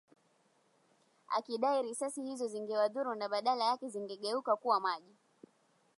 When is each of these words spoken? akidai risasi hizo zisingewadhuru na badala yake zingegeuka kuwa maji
akidai 1.37 1.81
risasi 1.83 2.23
hizo 2.23 2.47
zisingewadhuru 2.47 3.15
na 3.15 3.29
badala 3.29 3.65
yake 3.65 3.89
zingegeuka 3.89 4.55
kuwa 4.55 4.79
maji 4.79 5.15